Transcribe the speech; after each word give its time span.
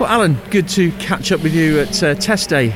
Well, 0.00 0.08
Alan, 0.08 0.38
good 0.48 0.66
to 0.70 0.92
catch 0.92 1.30
up 1.30 1.42
with 1.42 1.54
you 1.54 1.78
at 1.80 2.02
uh, 2.02 2.14
Test 2.14 2.48
Day 2.48 2.72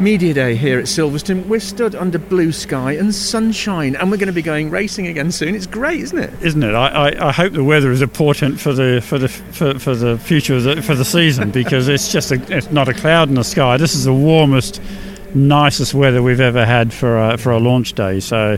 Media 0.00 0.34
Day 0.34 0.56
here 0.56 0.80
at 0.80 0.86
Silverstone. 0.86 1.46
We're 1.46 1.60
stood 1.60 1.94
under 1.94 2.18
blue 2.18 2.50
sky 2.50 2.94
and 2.94 3.14
sunshine, 3.14 3.94
and 3.94 4.10
we're 4.10 4.16
going 4.16 4.26
to 4.26 4.32
be 4.32 4.42
going 4.42 4.70
racing 4.70 5.06
again 5.06 5.30
soon. 5.30 5.54
It's 5.54 5.68
great, 5.68 6.00
isn't 6.00 6.18
it? 6.18 6.32
Isn't 6.42 6.64
it? 6.64 6.74
I, 6.74 7.10
I, 7.10 7.28
I 7.28 7.30
hope 7.30 7.52
the 7.52 7.62
weather 7.62 7.92
is 7.92 8.02
a 8.02 8.08
portent 8.08 8.58
for 8.58 8.72
the 8.72 9.00
for 9.00 9.16
the 9.16 9.28
for, 9.28 9.78
for 9.78 9.94
the 9.94 10.18
future 10.18 10.60
the, 10.60 10.82
for 10.82 10.96
the 10.96 11.04
season 11.04 11.52
because 11.52 11.86
it's 11.86 12.10
just 12.10 12.32
a, 12.32 12.56
it's 12.56 12.72
not 12.72 12.88
a 12.88 12.94
cloud 12.94 13.28
in 13.28 13.36
the 13.36 13.44
sky. 13.44 13.76
This 13.76 13.94
is 13.94 14.02
the 14.02 14.12
warmest, 14.12 14.82
nicest 15.36 15.94
weather 15.94 16.20
we've 16.20 16.40
ever 16.40 16.66
had 16.66 16.92
for 16.92 17.16
a, 17.16 17.38
for 17.38 17.52
a 17.52 17.60
launch 17.60 17.92
day. 17.92 18.18
So 18.18 18.56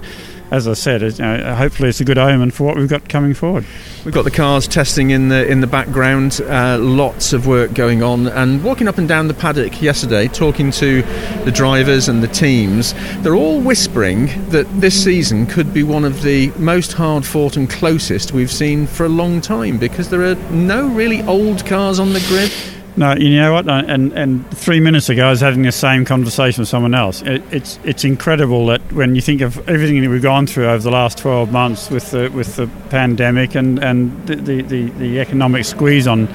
as 0.50 0.66
I 0.66 0.72
said, 0.72 1.02
it, 1.02 1.18
you 1.18 1.24
know, 1.24 1.54
hopefully 1.54 1.90
it's 1.90 2.00
a 2.00 2.04
good 2.04 2.18
omen 2.18 2.50
for 2.50 2.64
what 2.64 2.76
we've 2.76 2.88
got 2.88 3.08
coming 3.08 3.34
forward. 3.34 3.64
We've 4.04 4.14
got 4.14 4.24
the 4.24 4.30
cars 4.30 4.66
testing 4.66 5.10
in 5.10 5.28
the 5.28 5.46
in 5.46 5.60
the 5.60 5.66
background, 5.66 6.40
uh, 6.46 6.78
lots 6.78 7.32
of 7.32 7.46
work 7.46 7.74
going 7.74 8.02
on, 8.02 8.28
and 8.28 8.64
walking 8.64 8.88
up 8.88 8.98
and 8.98 9.06
down 9.06 9.28
the 9.28 9.34
paddock 9.34 9.82
yesterday, 9.82 10.28
talking 10.28 10.70
to 10.72 11.02
the 11.44 11.52
drivers 11.52 12.08
and 12.08 12.22
the 12.22 12.28
teams. 12.28 12.94
They're 13.22 13.34
all 13.34 13.60
whispering 13.60 14.26
that 14.50 14.66
this 14.80 15.02
season 15.02 15.46
could 15.46 15.74
be 15.74 15.82
one 15.82 16.04
of 16.04 16.22
the 16.22 16.50
most 16.56 16.92
hard 16.94 17.26
fought 17.26 17.56
and 17.56 17.68
closest 17.68 18.32
we've 18.32 18.52
seen 18.52 18.86
for 18.86 19.04
a 19.04 19.10
long 19.10 19.40
time 19.40 19.78
because 19.78 20.08
there 20.08 20.22
are 20.22 20.34
no 20.50 20.88
really 20.88 21.22
old 21.22 21.66
cars 21.66 21.98
on 21.98 22.12
the 22.12 22.24
grid. 22.28 22.52
No, 22.98 23.14
you 23.14 23.36
know 23.36 23.52
what? 23.52 23.68
And 23.68 24.12
and 24.12 24.50
three 24.50 24.80
minutes 24.80 25.08
ago, 25.08 25.28
I 25.28 25.30
was 25.30 25.40
having 25.40 25.62
the 25.62 25.70
same 25.70 26.04
conversation 26.04 26.62
with 26.62 26.68
someone 26.68 26.94
else. 26.94 27.22
It, 27.22 27.44
it's 27.52 27.78
it's 27.84 28.02
incredible 28.02 28.66
that 28.66 28.92
when 28.92 29.14
you 29.14 29.20
think 29.20 29.40
of 29.40 29.56
everything 29.68 30.02
that 30.02 30.10
we've 30.10 30.20
gone 30.20 30.48
through 30.48 30.66
over 30.66 30.82
the 30.82 30.90
last 30.90 31.16
twelve 31.16 31.52
months 31.52 31.90
with 31.90 32.10
the 32.10 32.28
with 32.28 32.56
the 32.56 32.66
pandemic 32.90 33.54
and 33.54 33.78
and 33.78 34.26
the 34.26 34.34
the, 34.34 34.62
the, 34.62 34.90
the 34.90 35.20
economic 35.20 35.64
squeeze 35.64 36.08
on 36.08 36.28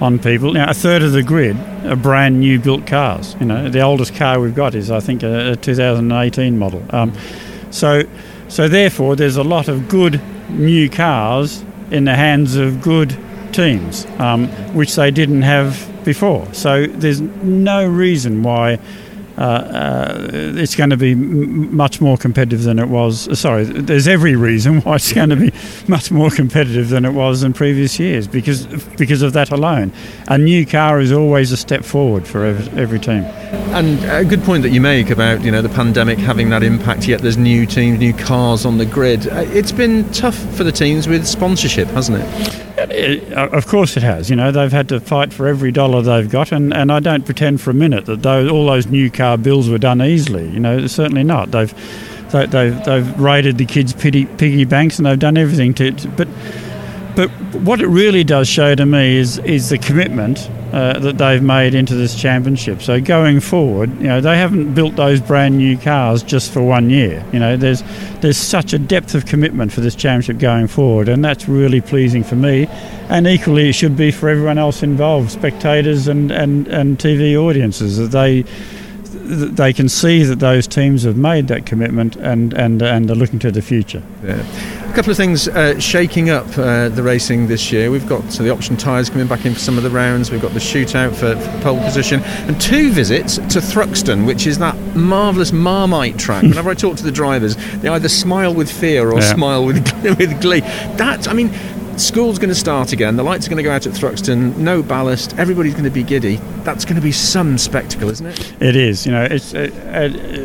on 0.00 0.18
people, 0.18 0.48
you 0.48 0.54
know, 0.54 0.64
a 0.66 0.72
third 0.72 1.02
of 1.02 1.12
the 1.12 1.22
grid 1.22 1.58
are 1.84 1.94
brand 1.94 2.40
new 2.40 2.58
built 2.58 2.86
cars. 2.86 3.36
You 3.38 3.44
know, 3.44 3.68
the 3.68 3.82
oldest 3.82 4.14
car 4.14 4.40
we've 4.40 4.54
got 4.54 4.74
is 4.74 4.90
I 4.90 5.00
think 5.00 5.22
a, 5.22 5.52
a 5.52 5.56
2018 5.56 6.58
model. 6.58 6.82
Um, 6.88 7.12
so 7.70 8.04
so 8.48 8.66
therefore, 8.66 9.14
there's 9.14 9.36
a 9.36 9.44
lot 9.44 9.68
of 9.68 9.90
good 9.90 10.22
new 10.48 10.88
cars 10.88 11.62
in 11.90 12.04
the 12.04 12.16
hands 12.16 12.56
of 12.56 12.80
good 12.80 13.14
teams, 13.52 14.06
um, 14.18 14.48
which 14.74 14.94
they 14.94 15.10
didn't 15.10 15.42
have 15.42 15.87
before. 16.08 16.42
So 16.54 16.86
there's 16.86 17.20
no 17.20 17.86
reason 17.86 18.42
why 18.42 18.78
uh, 19.36 19.40
uh, 19.42 20.28
it's 20.32 20.74
going 20.74 20.88
to 20.88 20.96
be 20.96 21.12
m- 21.12 21.76
much 21.76 22.00
more 22.00 22.16
competitive 22.16 22.62
than 22.62 22.78
it 22.78 22.88
was. 22.88 23.38
Sorry, 23.38 23.64
there's 23.64 24.08
every 24.08 24.34
reason 24.34 24.80
why 24.80 24.94
it's 24.94 25.12
going 25.12 25.28
to 25.28 25.36
be 25.36 25.52
much 25.86 26.10
more 26.10 26.30
competitive 26.30 26.88
than 26.88 27.04
it 27.04 27.12
was 27.12 27.42
in 27.42 27.52
previous 27.52 27.98
years 28.00 28.26
because 28.26 28.66
because 28.96 29.20
of 29.20 29.34
that 29.34 29.50
alone. 29.50 29.92
A 30.28 30.38
new 30.38 30.64
car 30.64 30.98
is 30.98 31.12
always 31.12 31.52
a 31.52 31.58
step 31.58 31.84
forward 31.84 32.26
for 32.26 32.46
every, 32.46 32.80
every 32.82 32.98
team. 32.98 33.22
And 33.76 34.02
a 34.04 34.24
good 34.24 34.42
point 34.44 34.62
that 34.62 34.70
you 34.70 34.80
make 34.80 35.10
about 35.10 35.42
you 35.42 35.52
know 35.52 35.60
the 35.60 35.68
pandemic 35.68 36.18
having 36.18 36.48
that 36.48 36.62
impact. 36.62 37.06
Yet 37.06 37.20
there's 37.20 37.36
new 37.36 37.66
teams, 37.66 37.98
new 37.98 38.14
cars 38.14 38.64
on 38.64 38.78
the 38.78 38.86
grid. 38.86 39.28
Uh, 39.28 39.44
it's 39.48 39.72
been 39.72 40.10
tough 40.10 40.38
for 40.56 40.64
the 40.64 40.72
teams 40.72 41.06
with 41.06 41.26
sponsorship, 41.26 41.88
hasn't 41.88 42.18
it? 42.22 42.67
It, 42.84 43.32
uh, 43.32 43.48
of 43.48 43.66
course 43.66 43.96
it 43.96 44.02
has. 44.02 44.30
You 44.30 44.36
know, 44.36 44.50
they've 44.50 44.72
had 44.72 44.88
to 44.90 45.00
fight 45.00 45.32
for 45.32 45.46
every 45.46 45.72
dollar 45.72 46.02
they've 46.02 46.28
got, 46.28 46.52
and, 46.52 46.72
and 46.72 46.92
I 46.92 47.00
don't 47.00 47.24
pretend 47.24 47.60
for 47.60 47.70
a 47.70 47.74
minute 47.74 48.06
that 48.06 48.22
those, 48.22 48.50
all 48.50 48.66
those 48.66 48.86
new 48.86 49.10
car 49.10 49.36
bills 49.36 49.68
were 49.68 49.78
done 49.78 50.02
easily. 50.02 50.48
You 50.48 50.60
know, 50.60 50.86
certainly 50.86 51.24
not. 51.24 51.50
They've 51.50 51.72
they, 52.30 52.40
have 52.40 52.50
they 52.50 52.70
they've 52.70 53.20
raided 53.20 53.58
the 53.58 53.64
kids' 53.64 53.92
piggy, 53.92 54.26
piggy 54.26 54.64
banks 54.64 54.98
and 54.98 55.06
they've 55.06 55.18
done 55.18 55.36
everything 55.36 55.74
to, 55.74 55.92
to. 55.92 56.08
But 56.08 56.28
but 57.18 57.30
what 57.62 57.80
it 57.80 57.88
really 57.88 58.22
does 58.22 58.46
show 58.46 58.76
to 58.76 58.86
me 58.86 59.16
is 59.16 59.38
is 59.38 59.70
the 59.70 59.78
commitment 59.78 60.48
uh, 60.72 61.00
that 61.00 61.18
they've 61.18 61.42
made 61.42 61.74
into 61.74 61.96
this 61.96 62.14
championship. 62.14 62.80
So 62.80 63.00
going 63.00 63.40
forward, 63.40 63.90
you 63.96 64.06
know, 64.06 64.20
they 64.20 64.36
haven't 64.36 64.74
built 64.74 64.94
those 64.94 65.20
brand 65.20 65.58
new 65.58 65.76
cars 65.76 66.22
just 66.22 66.52
for 66.52 66.62
one 66.62 66.90
year. 66.90 67.24
You 67.32 67.40
know, 67.40 67.56
there's 67.56 67.82
there's 68.20 68.36
such 68.36 68.72
a 68.72 68.78
depth 68.78 69.16
of 69.16 69.26
commitment 69.26 69.72
for 69.72 69.80
this 69.80 69.96
championship 69.96 70.38
going 70.38 70.68
forward, 70.68 71.08
and 71.08 71.24
that's 71.24 71.48
really 71.48 71.80
pleasing 71.80 72.22
for 72.22 72.36
me. 72.36 72.68
And 73.08 73.26
equally, 73.26 73.68
it 73.68 73.72
should 73.72 73.96
be 73.96 74.12
for 74.12 74.28
everyone 74.28 74.58
else 74.58 74.84
involved, 74.84 75.32
spectators 75.32 76.06
and 76.06 76.30
and, 76.30 76.68
and 76.68 76.98
TV 76.98 77.34
audiences, 77.34 77.96
that 77.96 78.12
they 78.12 78.44
they 79.10 79.72
can 79.72 79.88
see 79.88 80.22
that 80.22 80.38
those 80.38 80.68
teams 80.68 81.02
have 81.02 81.16
made 81.16 81.48
that 81.48 81.66
commitment 81.66 82.14
and 82.14 82.52
and 82.52 82.80
and 82.80 83.10
are 83.10 83.16
looking 83.16 83.40
to 83.40 83.50
the 83.50 83.62
future. 83.62 84.04
Yeah. 84.22 84.77
A 84.88 84.92
couple 84.94 85.10
of 85.10 85.16
things 85.16 85.46
uh, 85.48 85.78
shaking 85.78 86.30
up 86.30 86.46
uh, 86.58 86.88
the 86.88 87.02
racing 87.02 87.46
this 87.46 87.70
year. 87.70 87.90
We've 87.90 88.08
got 88.08 88.32
so 88.32 88.42
the 88.42 88.50
option 88.50 88.76
tyres 88.76 89.10
coming 89.10 89.28
back 89.28 89.44
in 89.44 89.52
for 89.54 89.60
some 89.60 89.76
of 89.76 89.84
the 89.84 89.90
rounds. 89.90 90.30
We've 90.30 90.42
got 90.42 90.54
the 90.54 90.58
shootout 90.58 91.10
for, 91.10 91.36
for 91.36 91.62
pole 91.62 91.80
position, 91.80 92.20
and 92.20 92.60
two 92.60 92.90
visits 92.90 93.36
to 93.36 93.60
Thruxton, 93.60 94.26
which 94.26 94.46
is 94.46 94.58
that 94.58 94.76
marvellous 94.96 95.52
Marmite 95.52 96.18
track. 96.18 96.42
Whenever 96.48 96.70
I 96.70 96.74
talk 96.74 96.96
to 96.96 97.04
the 97.04 97.12
drivers, 97.12 97.56
they 97.80 97.88
either 97.88 98.08
smile 98.08 98.54
with 98.54 98.70
fear 98.70 99.10
or 99.10 99.20
yeah. 99.20 99.34
smile 99.34 99.64
with 99.64 99.78
with 100.18 100.40
glee. 100.40 100.60
That 100.60 101.28
I 101.28 101.32
mean, 101.32 101.52
School's 101.98 102.38
going 102.38 102.48
to 102.48 102.54
start 102.54 102.92
again. 102.92 103.16
The 103.16 103.24
lights 103.24 103.46
are 103.46 103.50
going 103.50 103.58
to 103.58 103.64
go 103.64 103.72
out 103.72 103.86
at 103.86 103.92
Thruxton. 103.92 104.56
No 104.56 104.82
ballast. 104.82 105.36
Everybody's 105.36 105.72
going 105.72 105.84
to 105.84 105.90
be 105.90 106.04
giddy. 106.04 106.36
That's 106.62 106.84
going 106.84 106.96
to 106.96 107.02
be 107.02 107.12
some 107.12 107.58
spectacle, 107.58 108.08
isn't 108.08 108.26
it? 108.26 108.62
It 108.62 108.76
is. 108.76 109.04
You 109.04 109.12
know, 109.12 109.24
it's 109.24 109.52
uh, 109.52 109.68
uh, 109.86 110.37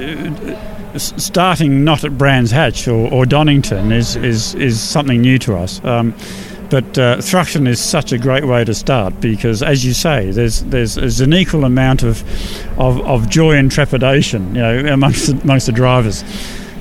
starting 0.97 1.83
not 1.83 2.03
at 2.03 2.17
Brands 2.17 2.51
Hatch 2.51 2.87
or, 2.87 3.11
or, 3.11 3.25
Donington 3.25 3.91
is, 3.91 4.15
is 4.15 4.55
is 4.55 4.79
something 4.79 5.21
new 5.21 5.39
to 5.39 5.55
us. 5.55 5.83
Um, 5.83 6.13
but 6.69 6.97
uh, 6.97 7.17
Thruxton 7.17 7.67
is 7.67 7.79
such 7.79 8.11
a 8.11 8.17
great 8.17 8.45
way 8.45 8.63
to 8.63 8.73
start 8.73 9.21
because, 9.21 9.61
as 9.61 9.85
you 9.85 9.93
say, 9.93 10.31
there's 10.31 10.61
there's, 10.63 10.95
there's 10.95 11.21
an 11.21 11.33
equal 11.33 11.65
amount 11.65 12.01
of, 12.01 12.23
of, 12.79 12.99
of 13.01 13.29
joy 13.29 13.57
and 13.57 13.71
trepidation, 13.71 14.55
you 14.55 14.61
know, 14.61 14.93
amongst 14.93 15.27
the, 15.27 15.39
amongst 15.41 15.67
the 15.67 15.71
drivers. 15.71 16.23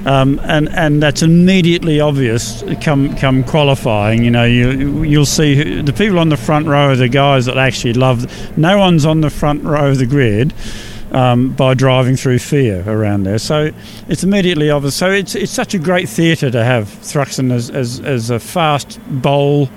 Um, 0.07 0.41
and 0.43 0.69
and 0.71 1.03
that's 1.03 1.23
immediately 1.23 2.01
obvious. 2.01 2.65
Come 2.81 3.15
come 3.17 3.45
qualifying, 3.45 4.25
you 4.25 4.31
know, 4.31 4.45
you 4.45 5.03
you'll 5.03 5.27
see 5.27 5.55
who, 5.55 5.83
the 5.83 5.93
people 5.93 6.19
on 6.19 6.29
the 6.29 6.37
front 6.37 6.67
row 6.67 6.89
are 6.89 6.97
the 6.97 7.09
guys 7.09 7.47
that 7.47 7.57
actually 7.57 7.93
love. 7.93 8.27
No 8.59 8.79
one's 8.79 9.05
on 9.05 9.21
the 9.21 9.31
front 9.31 9.63
row 9.63 9.91
of 9.91 9.99
the 9.99 10.07
grid. 10.07 10.55
Um, 11.15 11.51
by 11.51 11.75
driving 11.75 12.17
through 12.17 12.39
fear 12.39 12.83
around 12.87 13.25
there, 13.25 13.39
so 13.39 13.71
it's 14.09 14.25
immediately 14.25 14.71
obvious. 14.71 14.97
So 14.97 15.11
it's 15.11 15.35
it's 15.35 15.53
such 15.53 15.75
a 15.75 15.79
great 15.79 16.09
theatre 16.09 16.51
to 16.51 16.65
have 16.65 16.85
Thruxton 16.85 17.53
as, 17.53 17.69
as, 17.69 18.01
as 18.01 18.31
a 18.31 18.41
fast 18.41 18.99
bowl 19.11 19.69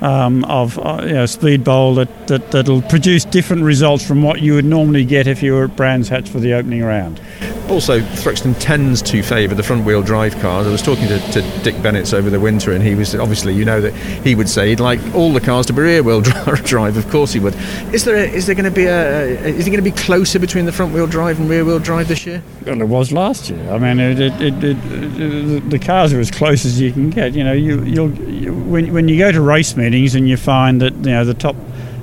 um, 0.00 0.44
of 0.46 0.78
uh, 0.80 1.02
you 1.06 1.12
know, 1.12 1.26
speed 1.26 1.62
bowl 1.62 1.94
that, 1.94 2.26
that 2.26 2.50
that'll 2.50 2.82
produce 2.82 3.24
different 3.24 3.62
results 3.62 4.04
from 4.04 4.22
what 4.22 4.40
you 4.40 4.54
would 4.54 4.64
normally 4.64 5.04
get 5.04 5.28
if 5.28 5.44
you 5.44 5.52
were 5.54 5.64
at 5.66 5.76
Brands 5.76 6.08
Hatch 6.08 6.28
for 6.28 6.40
the 6.40 6.54
opening 6.54 6.82
round 6.82 7.20
also 7.70 8.00
Thruxton 8.00 8.58
tends 8.58 9.00
to 9.02 9.22
favour 9.22 9.54
the 9.54 9.62
front 9.62 9.84
wheel 9.84 10.02
drive 10.02 10.36
cars. 10.40 10.66
I 10.66 10.70
was 10.70 10.82
talking 10.82 11.06
to, 11.08 11.18
to, 11.32 11.42
Dick 11.62 11.80
Bennett 11.82 12.12
over 12.12 12.28
the 12.28 12.40
winter, 12.40 12.72
and 12.72 12.82
he 12.82 12.94
was 12.94 13.14
obviously, 13.14 13.54
you 13.54 13.64
know, 13.64 13.80
that 13.80 13.92
he 13.94 14.34
would 14.34 14.48
say 14.48 14.70
he'd 14.70 14.80
like 14.80 15.00
all 15.14 15.32
the 15.32 15.40
cars 15.40 15.66
to 15.66 15.72
be 15.72 15.82
rear 15.82 16.02
wheel 16.02 16.20
drive. 16.64 16.96
Of 16.96 17.08
course, 17.10 17.32
he 17.32 17.40
would. 17.40 17.54
Is 17.92 18.04
there 18.04 18.16
a, 18.16 18.28
is 18.28 18.46
there 18.46 18.54
going 18.54 18.64
to 18.64 18.70
be 18.70 18.86
a 18.86 19.22
is 19.44 19.66
it 19.66 19.70
going 19.70 19.82
to 19.82 19.90
be 19.90 19.96
closer 19.96 20.38
between 20.38 20.66
the 20.66 20.72
front 20.72 20.92
wheel 20.92 21.06
drive 21.06 21.38
and 21.38 21.48
rear 21.48 21.64
wheel 21.64 21.78
drive 21.78 22.08
this 22.08 22.26
year? 22.26 22.42
Well, 22.66 22.80
it 22.80 22.88
was 22.88 23.12
last 23.12 23.48
year. 23.50 23.70
I 23.70 23.78
mean, 23.78 24.00
it, 24.00 24.20
it, 24.20 24.64
it, 24.64 25.70
the 25.70 25.78
cars 25.78 26.12
are 26.12 26.20
as 26.20 26.30
close 26.30 26.64
as 26.64 26.80
you 26.80 26.92
can 26.92 27.10
get. 27.10 27.34
You 27.34 27.44
know, 27.44 27.52
you 27.52 27.82
you'll 27.84 28.12
you, 28.12 28.54
when 28.54 28.92
when 28.92 29.08
you 29.08 29.18
go 29.18 29.30
to 29.30 29.40
race 29.40 29.76
meetings 29.76 30.14
and 30.14 30.28
you 30.28 30.36
find 30.36 30.80
that 30.82 30.94
you 30.94 31.12
know 31.12 31.24
the 31.24 31.34
top 31.34 31.56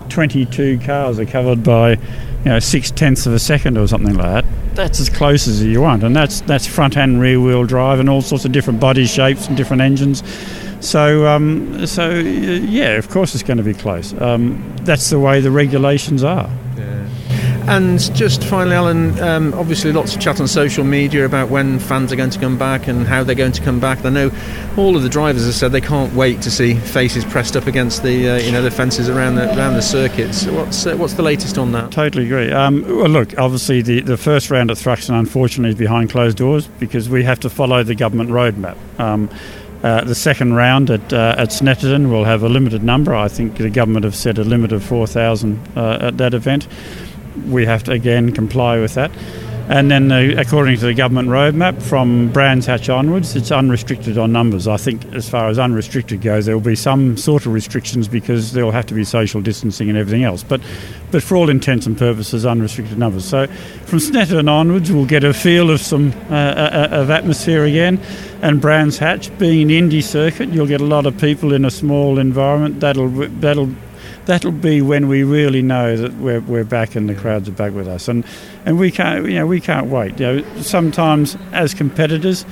22 0.10 0.80
cars 0.80 1.20
are 1.20 1.26
covered 1.26 1.64
by 1.64 1.92
you 1.92 2.46
know 2.46 2.60
six 2.60 2.92
tenths 2.92 3.26
of 3.26 3.34
a 3.34 3.40
second 3.40 3.78
or 3.78 3.88
something 3.88 4.16
like 4.16 4.44
that 4.44 4.57
that's 4.78 5.00
as 5.00 5.10
close 5.10 5.48
as 5.48 5.62
you 5.64 5.82
want, 5.82 6.04
and 6.04 6.16
that's 6.16 6.40
that's 6.42 6.66
front 6.66 6.96
and 6.96 7.20
rear 7.20 7.42
wheel 7.42 7.66
drive 7.66 8.00
and 8.00 8.10
all 8.10 8.22
sorts 8.22 8.46
of 8.46 8.54
different 8.54 8.80
body 8.80 9.06
shapes 9.06 9.48
and 9.48 9.58
different 9.58 9.82
engines. 9.82 10.24
So, 10.80 11.26
um, 11.26 11.86
so 11.88 12.12
yeah, 12.12 12.92
of 12.92 13.10
course 13.10 13.34
it's 13.34 13.44
going 13.44 13.58
to 13.58 13.64
be 13.64 13.74
close. 13.74 14.14
Um, 14.22 14.64
that's 14.82 15.10
the 15.10 15.20
way 15.20 15.42
the 15.42 15.52
regulations 15.52 16.24
are. 16.24 16.50
And 17.68 18.00
just 18.16 18.46
finally, 18.46 18.78
Alan, 18.78 19.20
um, 19.20 19.54
obviously 19.54 19.92
lots 19.92 20.16
of 20.16 20.22
chat 20.22 20.40
on 20.40 20.48
social 20.48 20.86
media 20.86 21.26
about 21.26 21.50
when 21.50 21.80
fans 21.80 22.14
are 22.14 22.16
going 22.16 22.30
to 22.30 22.40
come 22.40 22.58
back 22.58 22.88
and 22.88 23.06
how 23.06 23.26
they're 23.26 23.36
going 23.36 23.52
to 23.52 23.62
come 23.62 23.82
back. 23.82 24.06
I 24.06 24.10
know 24.10 24.32
all 24.78 24.96
of 24.96 25.04
the 25.04 25.10
drivers 25.10 25.44
have 25.46 25.54
said 25.54 25.74
they 25.74 25.82
can't 25.82 26.14
wait 26.14 26.42
to 26.44 26.52
see 26.52 26.76
faces 26.76 27.26
pressed 27.26 27.58
up 27.58 27.68
against 27.68 28.04
the 28.04 28.30
uh, 28.30 28.38
you 28.38 28.54
know 28.54 28.62
the 28.62 28.72
fences 28.72 29.10
around 29.10 29.36
the 29.36 29.50
around 29.58 29.74
the 29.74 29.82
circuits. 29.82 30.46
What's 30.46 30.86
uh, 30.86 30.96
what's 30.96 31.16
the 31.16 31.24
latest 31.24 31.58
on 31.58 31.74
that? 31.74 31.92
Totally 31.92 32.26
agree. 32.26 32.54
Um, 32.54 32.84
well, 32.84 33.10
look, 33.10 33.38
obviously 33.38 33.82
the, 33.82 34.00
the 34.00 34.18
first 34.18 34.50
round 34.50 34.72
at 34.72 34.78
Thruxton 34.78 35.20
unfortunately 35.20 35.72
is 35.72 35.76
behind 35.76 36.10
closed 36.10 36.38
doors 36.38 36.68
because 36.80 37.10
we 37.10 37.24
have 37.24 37.42
to 37.42 37.50
follow 37.50 37.84
the 37.84 37.96
government 37.96 38.30
roadmap. 38.30 38.78
Um, 38.98 39.30
uh, 39.84 40.06
the 40.06 40.16
second 40.16 40.54
round 40.54 40.90
at 40.90 41.12
uh, 41.12 41.36
at 41.38 41.50
Snetterton 41.50 42.10
will 42.10 42.24
have 42.24 42.44
a 42.44 42.50
limited 42.50 42.82
number. 42.82 43.14
I 43.14 43.28
think 43.28 43.58
the 43.58 43.70
government 43.70 44.06
have 44.06 44.16
set 44.16 44.38
a 44.38 44.46
limit 44.46 44.72
of 44.72 44.84
4,000 44.84 45.60
uh, 45.76 45.98
at 46.02 46.18
that 46.18 46.34
event 46.34 46.66
we 47.46 47.66
have 47.66 47.84
to 47.84 47.92
again 47.92 48.32
comply 48.32 48.80
with 48.80 48.94
that. 48.96 49.12
And 49.70 49.92
then, 49.92 50.10
uh, 50.14 50.36
according 50.38 50.78
to 50.78 50.86
the 50.86 50.94
government 50.94 51.28
roadmap, 51.28 51.82
from 51.82 52.32
Brands 52.32 52.66
Hatch 52.66 52.88
onwards, 52.88 53.36
it's 53.36 53.52
unrestricted 53.52 54.18
on 54.18 54.32
numbers. 54.32 54.66
I 54.66 54.78
think, 54.78 55.04
as 55.14 55.30
far 55.30 55.50
as 55.50 55.60
unrestricted 55.60 56.22
goes, 56.22 56.46
there 56.46 56.56
will 56.56 56.64
be 56.64 56.76
some 56.76 57.18
sort 57.18 57.46
of 57.46 57.52
restrictions 57.52 58.08
because 58.08 58.54
there 58.54 58.64
will 58.64 58.72
have 58.72 58.86
to 58.86 58.94
be 58.94 59.04
social 59.04 59.42
distancing 59.42 59.90
and 59.90 59.98
everything 59.98 60.24
else. 60.24 60.42
But, 60.42 60.62
but 61.12 61.22
for 61.22 61.36
all 61.36 61.50
intents 61.50 61.86
and 61.86 61.98
purposes, 61.98 62.46
unrestricted 62.46 62.98
numbers. 62.98 63.26
So, 63.26 63.48
from 63.48 64.00
Snetterton 64.00 64.50
onwards, 64.50 64.90
we'll 64.90 65.06
get 65.06 65.26
a 65.26 65.34
feel 65.34 65.70
of 65.70 65.82
some 65.82 66.14
uh, 66.30 66.34
uh, 66.34 66.88
of 66.92 67.10
atmosphere 67.10 67.66
again. 67.66 68.00
And 68.42 68.62
Brands 68.62 68.98
Hatch, 68.98 69.38
being 69.38 69.64
an 69.64 69.70
Indy 69.70 70.02
circuit, 70.02 70.48
you'll 70.48 70.68
get 70.68 70.80
a 70.80 70.86
lot 70.86 71.06
of 71.06 71.20
people 71.20 71.52
in 71.52 71.66
a 71.66 71.72
small 71.72 72.20
environment. 72.20 72.80
That'll 72.80 73.10
that'll 73.10 73.74
that'll 74.28 74.52
be 74.52 74.82
when 74.82 75.08
we 75.08 75.24
really 75.24 75.62
know 75.62 75.98
that 75.98 76.14
we're, 76.16 76.42
we're 76.42 76.64
back 76.64 76.96
and 76.96 77.10
the 77.10 77.16
crowds 77.16 77.50
are 77.50 77.54
back 77.54 77.74
with 77.74 77.88
us. 77.88 78.08
And 78.08 78.24
and 78.66 78.78
we 78.78 78.92
can't 78.92 79.26
you 79.26 79.36
know 79.40 79.48
we 79.48 79.60
can't 79.60 79.88
wait. 79.88 80.20
You 80.20 80.42
know, 80.42 80.62
sometimes 80.62 81.36
as 81.52 81.74
competitors. 81.74 82.46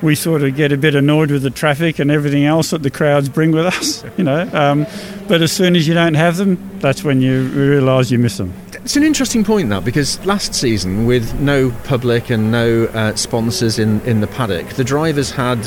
We 0.00 0.16
sort 0.16 0.42
of 0.42 0.56
get 0.56 0.72
a 0.72 0.76
bit 0.76 0.96
annoyed 0.96 1.30
with 1.30 1.42
the 1.44 1.50
traffic 1.50 2.00
and 2.00 2.10
everything 2.10 2.44
else 2.44 2.70
that 2.70 2.82
the 2.82 2.90
crowds 2.90 3.28
bring 3.28 3.52
with 3.52 3.66
us, 3.66 4.02
you 4.16 4.24
know. 4.24 4.50
Um, 4.52 4.84
but 5.28 5.42
as 5.42 5.52
soon 5.52 5.76
as 5.76 5.86
you 5.86 5.94
don't 5.94 6.14
have 6.14 6.38
them, 6.38 6.58
that's 6.80 7.04
when 7.04 7.20
you 7.20 7.44
realise 7.50 8.10
you 8.10 8.18
miss 8.18 8.36
them. 8.36 8.52
It's 8.82 8.96
an 8.96 9.04
interesting 9.04 9.44
point 9.44 9.68
that 9.68 9.84
because 9.84 10.18
last 10.26 10.56
season, 10.56 11.06
with 11.06 11.38
no 11.38 11.70
public 11.84 12.30
and 12.30 12.50
no 12.50 12.86
uh, 12.86 13.14
sponsors 13.14 13.78
in, 13.78 14.00
in 14.00 14.20
the 14.20 14.26
paddock, 14.26 14.70
the 14.70 14.82
drivers 14.82 15.30
had 15.30 15.64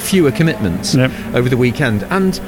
fewer 0.00 0.32
commitments 0.32 0.94
Yep. 0.94 1.10
over 1.34 1.50
the 1.50 1.58
weekend, 1.58 2.04
and 2.04 2.40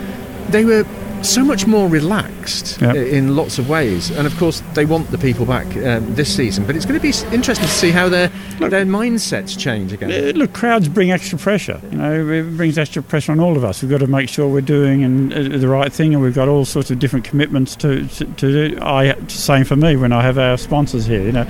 they 0.48 0.64
were 0.64 0.86
so 1.22 1.44
much 1.44 1.66
more 1.66 1.88
relaxed 1.88 2.80
Yep. 2.80 2.94
in 2.96 3.34
lots 3.36 3.58
of 3.58 3.68
ways. 3.68 4.10
And 4.10 4.26
of 4.26 4.36
course, 4.38 4.62
they 4.74 4.84
want 4.84 5.10
the 5.10 5.18
people 5.18 5.44
back 5.46 5.66
um, 5.78 6.14
this 6.14 6.34
season, 6.34 6.64
but 6.66 6.76
it's 6.76 6.84
going 6.86 6.98
to 6.98 7.02
be 7.02 7.12
interesting 7.34 7.66
to 7.66 7.72
see 7.72 7.90
how 7.90 8.08
their 8.08 8.28
their 8.58 8.84
mindsets 8.84 9.58
change 9.58 9.92
again. 9.92 10.10
Uh, 10.10 10.32
Look, 10.38 10.52
crowds 10.52 10.88
bring 10.88 11.10
extra 11.10 11.38
pressure. 11.38 11.80
You 11.90 11.98
know, 11.98 12.28
it 12.30 12.56
brings 12.56 12.78
extra 12.78 13.02
pressure 13.02 13.32
on 13.32 13.40
all 13.40 13.56
of 13.56 13.64
us. 13.64 13.82
We've 13.82 13.90
got 13.90 14.00
to 14.00 14.06
make 14.06 14.28
sure 14.28 14.48
we're 14.48 14.60
doing 14.60 15.04
and 15.04 15.32
uh, 15.32 15.58
the 15.58 15.68
right 15.68 15.92
thing, 15.92 16.14
and 16.14 16.22
we've 16.22 16.34
got 16.34 16.48
all 16.48 16.64
sorts 16.64 16.90
of 16.90 16.98
different 16.98 17.24
commitments 17.24 17.76
to 17.76 18.06
to, 18.06 18.24
to 18.24 18.70
do. 18.70 18.78
I 18.80 19.14
same 19.28 19.64
for 19.64 19.76
me 19.76 19.96
when 19.96 20.12
I 20.12 20.22
have 20.22 20.38
our 20.38 20.56
sponsors 20.56 21.06
here. 21.06 21.22
You 21.22 21.32
know, 21.32 21.46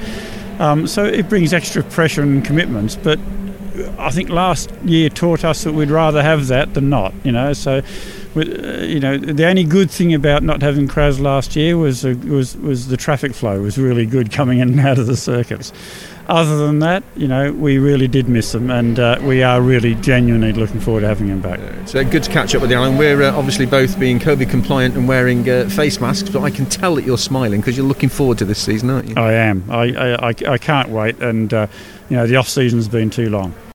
um, 0.59 0.87
so 0.87 1.05
it 1.05 1.29
brings 1.29 1.53
extra 1.53 1.83
pressure 1.83 2.23
and 2.23 2.45
commitments. 2.45 2.97
But 2.97 3.19
I 3.99 4.11
think 4.11 4.31
last 4.31 4.71
year 4.85 5.11
taught 5.11 5.45
us 5.45 5.65
that 5.65 5.75
we'd 5.75 5.91
rather 5.91 6.23
have 6.23 6.47
that 6.47 6.75
than 6.75 6.89
not. 6.89 7.13
You 7.25 7.33
know, 7.33 7.53
so. 7.53 7.83
Uh, 8.37 8.83
You 8.83 9.01
know, 9.01 9.17
the 9.17 9.47
only 9.47 9.65
good 9.65 9.91
thing 9.91 10.15
about 10.15 10.43
not 10.43 10.63
having 10.63 10.89
crowds 10.89 11.21
last 11.21 11.57
year 11.57 11.77
was 11.77 12.05
uh, 12.05 12.15
was 12.25 12.57
was 12.57 12.89
the 12.89 12.97
traffic 12.97 13.35
flow 13.35 13.61
was 13.61 13.79
really 13.79 14.07
good 14.07 14.31
coming 14.31 14.59
in 14.59 14.71
and 14.71 14.81
out 14.81 14.99
of 14.99 15.07
the 15.07 15.17
circuits. 15.17 15.73
Other 16.29 16.59
than 16.67 16.81
that, 16.81 17.05
you 17.15 17.29
know, 17.29 17.53
we 17.53 17.79
really 17.79 18.09
did 18.09 18.29
miss 18.29 18.51
them, 18.51 18.69
and 18.69 18.99
uh, 18.99 19.17
we 19.23 19.45
are 19.45 19.61
really 19.61 19.95
genuinely 19.95 20.53
looking 20.53 20.81
forward 20.81 21.03
to 21.03 21.07
having 21.07 21.29
them 21.29 21.41
back. 21.41 21.61
Uh, 21.95 22.03
good 22.03 22.25
to 22.25 22.31
catch 22.33 22.53
up 22.53 22.63
with 22.63 22.71
you, 22.73 22.77
Alan. 22.77 22.99
We're 22.99 23.23
uh, 23.23 23.37
obviously 23.37 23.65
both 23.65 23.99
being 24.01 24.19
COVID 24.19 24.51
compliant 24.51 24.97
and 24.97 25.07
wearing 25.07 25.49
uh, 25.49 25.69
face 25.69 26.01
masks, 26.01 26.29
but 26.29 26.43
I 26.43 26.51
can 26.51 26.67
tell 26.67 26.97
that 26.97 27.05
you're 27.05 27.17
smiling 27.17 27.61
because 27.61 27.77
you're 27.77 27.87
looking 27.87 28.09
forward 28.09 28.39
to 28.39 28.45
this 28.45 28.59
season, 28.59 28.91
aren't 28.91 29.09
you? 29.09 29.15
I 29.17 29.35
am. 29.35 29.65
I 29.71 29.95
I, 29.95 30.31
I, 30.31 30.35
I 30.49 30.59
can't 30.59 30.89
wait, 30.89 31.17
and 31.21 31.55
uh, 31.55 31.69
you 32.11 32.17
know, 32.17 32.27
the 32.27 32.35
off 32.37 32.49
season's 32.49 32.89
been 32.89 33.09
too 33.09 33.31
long. 33.31 33.55